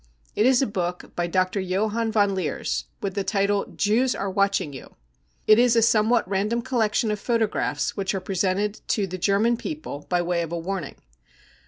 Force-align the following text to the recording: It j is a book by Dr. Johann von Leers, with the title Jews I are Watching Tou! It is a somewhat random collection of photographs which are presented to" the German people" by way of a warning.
It 0.35 0.45
j 0.45 0.49
is 0.49 0.63
a 0.63 0.65
book 0.65 1.11
by 1.15 1.27
Dr. 1.27 1.59
Johann 1.59 2.11
von 2.11 2.33
Leers, 2.33 2.85
with 3.01 3.13
the 3.13 3.23
title 3.23 3.67
Jews 3.67 4.15
I 4.15 4.21
are 4.21 4.31
Watching 4.31 4.71
Tou! 4.71 4.95
It 5.45 5.59
is 5.59 5.75
a 5.75 5.83
somewhat 5.83 6.27
random 6.27 6.63
collection 6.63 7.11
of 7.11 7.19
photographs 7.19 7.95
which 7.95 8.15
are 8.15 8.19
presented 8.19 8.81
to" 8.87 9.05
the 9.05 9.19
German 9.19 9.57
people" 9.57 10.07
by 10.09 10.23
way 10.23 10.41
of 10.41 10.51
a 10.51 10.57
warning. 10.57 10.95